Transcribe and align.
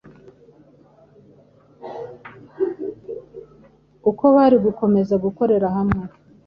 Uko 4.09 4.25
bari 4.35 4.57
gukomeza 4.65 5.13
gukorera 5.23 5.67
hamwe, 5.75 6.03